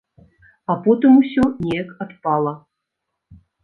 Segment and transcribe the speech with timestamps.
[0.71, 2.59] А потым усё неяк адпала.